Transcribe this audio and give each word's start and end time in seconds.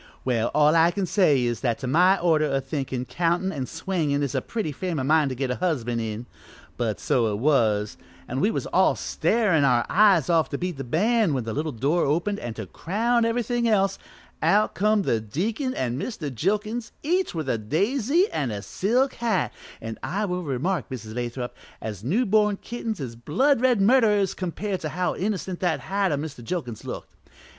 Well, 0.25 0.49
all 0.55 0.75
I 0.75 0.89
can 0.89 1.05
say 1.05 1.43
is, 1.43 1.59
that 1.59 1.77
to 1.77 1.85
my 1.85 2.17
order 2.19 2.45
o' 2.47 2.59
thinkin' 2.59 3.05
countin' 3.05 3.51
an' 3.51 3.67
swingin' 3.67 4.23
is 4.23 4.33
a 4.33 4.41
pretty 4.41 4.71
frame 4.71 4.97
o' 4.99 5.03
mind 5.03 5.29
to 5.29 5.35
get 5.35 5.51
a 5.51 5.57
husband 5.57 6.01
in, 6.01 6.25
but 6.75 6.99
so 6.99 7.31
it 7.31 7.35
was, 7.37 7.97
an' 8.27 8.39
we 8.39 8.49
was 8.49 8.65
all 8.65 8.95
starin' 8.95 9.63
our 9.63 9.85
eyes 9.91 10.27
off 10.27 10.49
to 10.49 10.57
beat 10.57 10.77
the 10.77 10.83
band 10.83 11.35
when 11.35 11.43
the 11.43 11.53
little 11.53 11.71
door 11.71 12.03
opened 12.03 12.39
an', 12.39 12.55
to 12.55 12.65
crown 12.65 13.25
everythin' 13.25 13.67
else, 13.67 13.99
out 14.41 14.73
come 14.73 15.03
the 15.03 15.19
deacon 15.21 15.75
an' 15.75 15.99
Mr. 15.99 16.33
Jilkins, 16.33 16.91
each 17.03 17.35
with 17.35 17.47
a 17.47 17.59
daisy 17.59 18.27
an' 18.31 18.49
a 18.49 18.63
silk 18.63 19.13
hat, 19.13 19.53
an' 19.81 19.99
I 20.01 20.25
will 20.25 20.41
remark, 20.41 20.89
Mrs. 20.89 21.13
Lathrop, 21.13 21.55
as 21.79 22.03
new 22.03 22.25
born 22.25 22.57
kittens 22.57 22.99
is 22.99 23.15
blood 23.15 23.61
red 23.61 23.79
murderers 23.79 24.33
compared 24.33 24.79
to 24.79 24.89
how 24.89 25.13
innocent 25.15 25.59
that 25.59 25.79
hat 25.81 26.11
o' 26.11 26.17
Mr. 26.17 26.43
Jilkins' 26.43 26.85
looked. 26.85 27.13